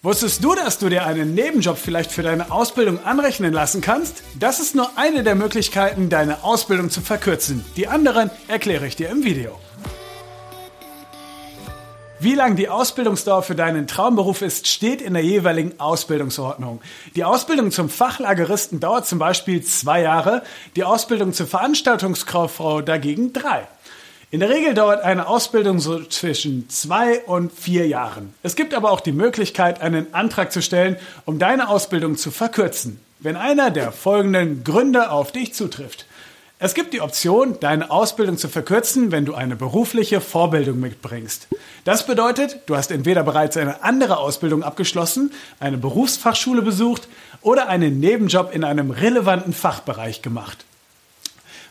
[0.00, 4.22] Wusstest du, dass du dir einen Nebenjob vielleicht für deine Ausbildung anrechnen lassen kannst?
[4.38, 7.64] Das ist nur eine der Möglichkeiten, deine Ausbildung zu verkürzen.
[7.76, 9.58] Die anderen erkläre ich dir im Video.
[12.20, 16.80] Wie lang die Ausbildungsdauer für deinen Traumberuf ist, steht in der jeweiligen Ausbildungsordnung.
[17.16, 20.44] Die Ausbildung zum Fachlageristen dauert zum Beispiel zwei Jahre,
[20.76, 23.66] die Ausbildung zur Veranstaltungskauffrau dagegen drei.
[24.30, 28.34] In der Regel dauert eine Ausbildung so zwischen zwei und vier Jahren.
[28.42, 33.00] Es gibt aber auch die Möglichkeit, einen Antrag zu stellen, um deine Ausbildung zu verkürzen,
[33.20, 36.04] wenn einer der folgenden Gründe auf dich zutrifft.
[36.58, 41.48] Es gibt die Option, deine Ausbildung zu verkürzen, wenn du eine berufliche Vorbildung mitbringst.
[41.84, 47.08] Das bedeutet, du hast entweder bereits eine andere Ausbildung abgeschlossen, eine Berufsfachschule besucht
[47.40, 50.66] oder einen Nebenjob in einem relevanten Fachbereich gemacht.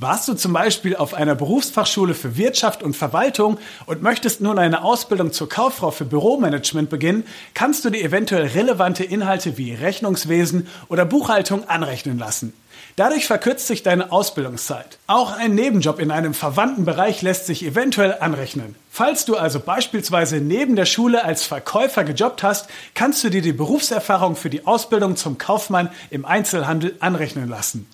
[0.00, 4.82] Warst du zum Beispiel auf einer Berufsfachschule für Wirtschaft und Verwaltung und möchtest nun eine
[4.82, 11.04] Ausbildung zur Kauffrau für Büromanagement beginnen, kannst du dir eventuell relevante Inhalte wie Rechnungswesen oder
[11.04, 12.54] Buchhaltung anrechnen lassen.
[12.96, 14.98] Dadurch verkürzt sich deine Ausbildungszeit.
[15.06, 18.76] Auch ein Nebenjob in einem verwandten Bereich lässt sich eventuell anrechnen.
[18.90, 23.52] Falls du also beispielsweise neben der Schule als Verkäufer gejobbt hast, kannst du dir die
[23.52, 27.86] Berufserfahrung für die Ausbildung zum Kaufmann im Einzelhandel anrechnen lassen.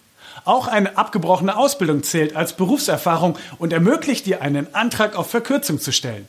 [0.45, 5.93] Auch eine abgebrochene Ausbildung zählt als Berufserfahrung und ermöglicht dir einen Antrag auf Verkürzung zu
[5.93, 6.29] stellen.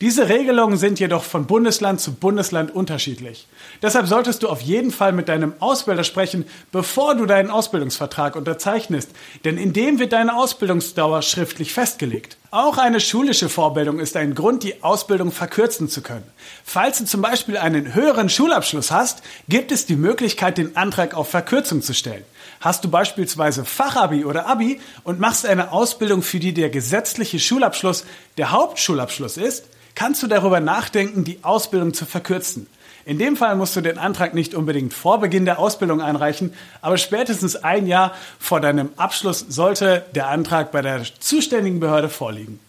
[0.00, 3.46] Diese Regelungen sind jedoch von Bundesland zu Bundesland unterschiedlich.
[3.82, 9.10] Deshalb solltest du auf jeden Fall mit deinem Ausbilder sprechen, bevor du deinen Ausbildungsvertrag unterzeichnest,
[9.44, 12.38] denn in dem wird deine Ausbildungsdauer schriftlich festgelegt.
[12.52, 16.26] Auch eine schulische Vorbildung ist ein Grund, die Ausbildung verkürzen zu können.
[16.64, 21.30] Falls du zum Beispiel einen höheren Schulabschluss hast, gibt es die Möglichkeit, den Antrag auf
[21.30, 22.24] Verkürzung zu stellen.
[22.58, 28.04] Hast du beispielsweise Fachabi oder Abi und machst eine Ausbildung, für die der gesetzliche Schulabschluss
[28.36, 32.66] der Hauptschulabschluss ist, kannst du darüber nachdenken, die Ausbildung zu verkürzen.
[33.06, 36.52] In dem Fall musst du den Antrag nicht unbedingt vor Beginn der Ausbildung einreichen,
[36.82, 42.60] aber spätestens ein Jahr vor deinem Abschluss sollte der Antrag bei der zuständigen Behörde vorliegen.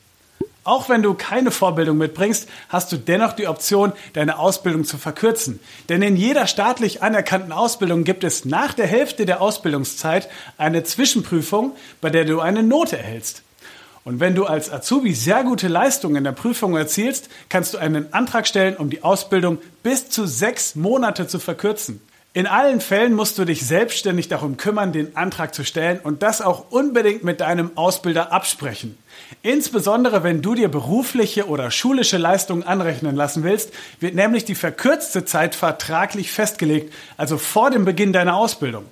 [0.63, 5.59] Auch wenn du keine Vorbildung mitbringst, hast du dennoch die Option, deine Ausbildung zu verkürzen.
[5.89, 10.29] Denn in jeder staatlich anerkannten Ausbildung gibt es nach der Hälfte der Ausbildungszeit
[10.59, 13.41] eine Zwischenprüfung, bei der du eine Note erhältst.
[14.03, 18.13] Und wenn du als Azubi sehr gute Leistungen in der Prüfung erzielst, kannst du einen
[18.13, 22.01] Antrag stellen, um die Ausbildung bis zu sechs Monate zu verkürzen.
[22.33, 26.41] In allen Fällen musst du dich selbstständig darum kümmern, den Antrag zu stellen und das
[26.41, 28.97] auch unbedingt mit deinem Ausbilder absprechen.
[29.43, 35.25] Insbesondere wenn du dir berufliche oder schulische Leistungen anrechnen lassen willst, wird nämlich die verkürzte
[35.25, 38.85] Zeit vertraglich festgelegt, also vor dem Beginn deiner Ausbildung.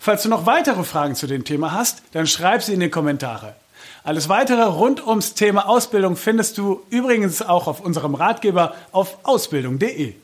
[0.00, 3.54] Falls du noch weitere Fragen zu dem Thema hast, dann schreib sie in die Kommentare.
[4.02, 10.14] Alles weitere rund ums Thema Ausbildung findest du übrigens auch auf unserem Ratgeber auf ausbildung.de.